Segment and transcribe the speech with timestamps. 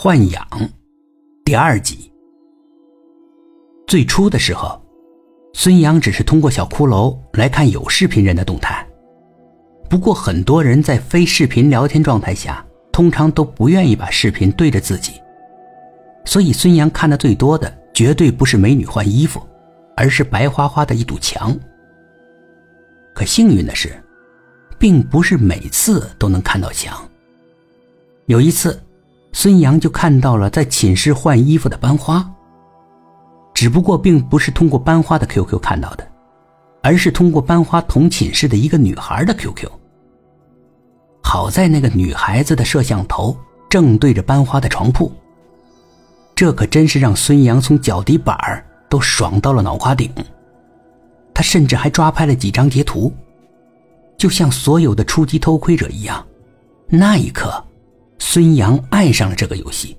[0.00, 0.46] 豢养
[1.44, 2.08] 第二集。
[3.84, 4.80] 最初的时候，
[5.54, 8.86] 孙杨只是通过小骷髅来看有视频人的动态。
[9.90, 15.14] 不过，很多人在非视频聊天状态下，通常都不愿意把视频对着自己，
[16.24, 19.44] 所以孙杨看的最多的绝对不是美女换衣服，
[19.96, 21.58] 而是白花花的一堵墙。
[23.16, 24.00] 可幸运的是，
[24.78, 26.96] 并不是每次都能看到墙。
[28.26, 28.80] 有一次，
[29.32, 32.28] 孙杨就看到了在寝室换衣服的班花。
[33.54, 36.06] 只不过并不是通过班花的 QQ 看到的，
[36.82, 39.68] 而是通过班花同寝室的一个女孩的 QQ。
[41.22, 43.36] 好在那个女孩子的摄像头
[43.68, 45.12] 正对着班花的床铺，
[46.34, 50.10] 这可真是让孙杨从脚底板都爽到了脑瓜顶。
[51.34, 53.12] 他甚至还抓拍了几张截图，
[54.16, 56.24] 就像所有的初级偷窥者一样。
[56.88, 57.62] 那一刻，
[58.18, 59.96] 孙杨爱上了这个游戏。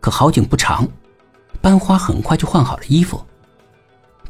[0.00, 0.86] 可好景不长。
[1.62, 3.20] 班花很快就换好了衣服。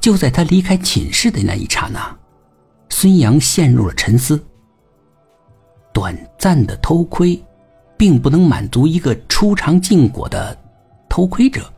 [0.00, 2.16] 就在他离开寝室的那一刹那，
[2.88, 4.42] 孙杨陷入了沉思。
[5.92, 7.38] 短暂的偷窥，
[7.96, 10.56] 并不能满足一个初尝禁果的
[11.10, 11.70] 偷窥者。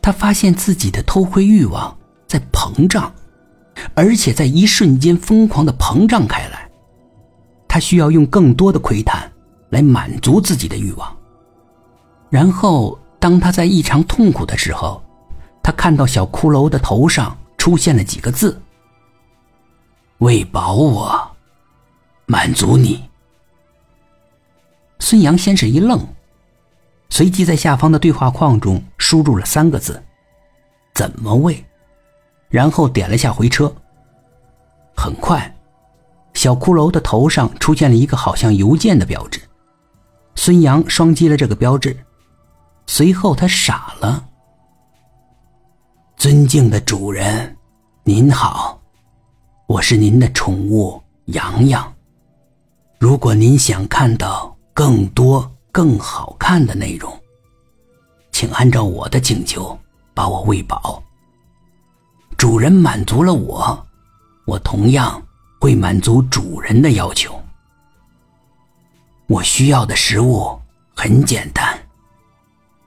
[0.00, 3.12] 他发现自己的偷窥欲望在膨胀，
[3.94, 6.70] 而且在一瞬间疯狂的膨胀开来。
[7.66, 9.27] 他需要用更多的窥探
[9.70, 11.16] 来满足自己的欲望，
[12.30, 12.98] 然后。
[13.20, 15.02] 当他在异常痛苦的时候，
[15.60, 18.62] 他看到小骷髅的头上出现了几个字
[20.18, 21.30] ：“喂饱我，
[22.26, 23.10] 满足你。”
[25.00, 26.00] 孙杨先是一愣，
[27.10, 30.00] 随即在下方的对话框中输入了三个字
[30.94, 31.64] ：“怎么喂？”
[32.50, 33.74] 然后点了下回车。
[34.96, 35.52] 很快，
[36.34, 39.40] 小骷髅的头上出现了一个好像邮件的标志。
[40.40, 41.94] 孙杨双击了这个标志。
[42.86, 44.24] 随后，他傻了。
[46.16, 47.56] 尊敬的主人，
[48.04, 48.80] 您好，
[49.66, 51.92] 我是您的宠物洋洋。
[53.00, 57.12] 如果您想看到更多更好看的内容，
[58.30, 59.76] 请按照我的请求
[60.14, 61.02] 把我喂饱。
[62.36, 63.84] 主人满足了我，
[64.46, 65.20] 我同样
[65.60, 67.37] 会满足主人的要求。
[69.28, 70.58] 我需要的食物
[70.94, 71.78] 很简单。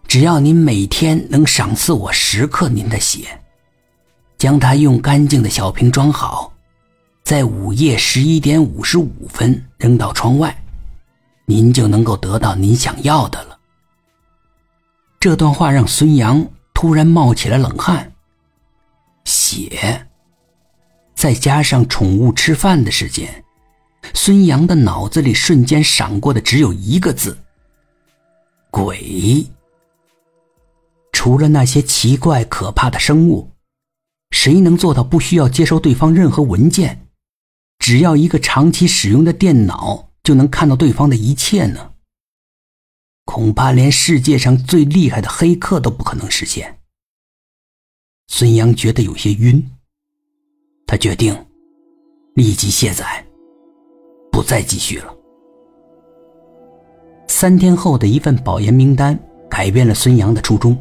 [0.07, 3.39] 只要您每天能赏赐我十克您的血，
[4.37, 6.51] 将它用干净的小瓶装好，
[7.23, 10.63] 在午夜十一点五十五分扔到窗外，
[11.45, 13.57] 您就能够得到您想要的了。
[15.19, 18.11] 这段话让孙杨突然冒起了冷汗。
[19.25, 20.07] 血，
[21.13, 23.45] 再加上宠物吃饭的时间，
[24.13, 27.37] 孙杨的脑子里瞬间闪过的只有一个字：
[28.69, 29.45] 鬼。
[31.11, 33.51] 除了那些奇怪可怕的生物，
[34.31, 37.07] 谁能做到不需要接收对方任何文件，
[37.79, 41.91] 只要一个长期使用的电脑就能看到对方的一切呢？
[43.25, 46.79] 恐怕连世界上最厉害的黑客都不可能实现。
[48.27, 49.71] 孙杨觉得有些晕，
[50.87, 51.45] 他决定
[52.33, 53.25] 立即卸载，
[54.41, 55.13] 不再继续了。
[57.27, 60.75] 三天后的一份保研名单改变了孙杨的初衷。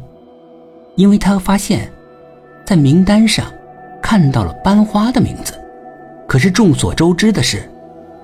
[0.95, 1.87] 因为他发现，
[2.65, 3.45] 在名单上
[4.01, 5.53] 看到了班花的名字，
[6.27, 7.69] 可是众所周知的是，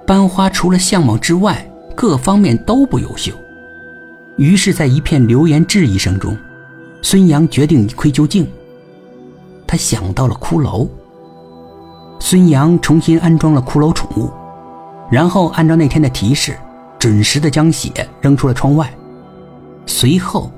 [0.07, 1.63] 班花除了相貌之外，
[1.95, 3.31] 各方面都不优秀。
[4.37, 6.35] 于是，在一片流言质疑声中，
[7.03, 8.47] 孙杨决定一窥究竟。
[9.67, 10.87] 他想到了骷髅。
[12.19, 14.31] 孙杨重新安装了骷髅宠物，
[15.09, 16.57] 然后按照那天的提示，
[16.99, 17.89] 准时的将血
[18.21, 18.91] 扔出了窗外，
[19.85, 20.51] 随后。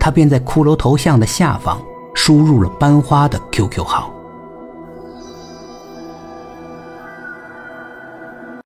[0.00, 1.78] 他便在骷髅头像的下方
[2.14, 4.10] 输入了班花的 QQ 号。